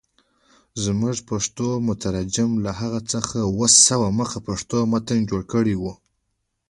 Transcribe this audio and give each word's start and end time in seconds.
زموږ 0.83 1.17
پښتو 1.29 1.67
مترجم 1.87 2.51
له 2.65 2.71
هغه 2.79 2.99
څخه 3.11 3.37
اووه 3.47 3.67
سوه 3.87 4.07
مخه 4.19 4.39
پښتو 4.47 4.77
متن 4.91 5.19
جوړ 5.29 5.41
کړی. 5.53 5.75